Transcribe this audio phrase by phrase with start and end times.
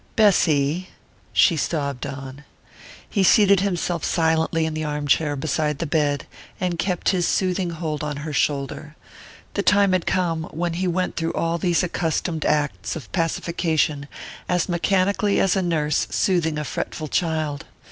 [0.15, 0.89] "Bessy"
[1.31, 2.43] She sobbed on.
[3.07, 6.25] He seated himself silently in the arm chair beside the bed,
[6.59, 8.95] and kept his soothing hold on her shoulder.
[9.53, 14.07] The time had come when he went through all these accustomed acts of pacification
[14.49, 17.65] as mechanically as a nurse soothing a fretful child.